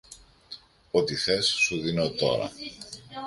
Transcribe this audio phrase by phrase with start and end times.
[0.91, 2.51] Ό,τι θες σου δίνω τώρα!